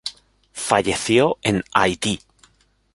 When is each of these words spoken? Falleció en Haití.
Falleció 0.55 1.37
en 1.43 1.63
Haití. 1.75 2.21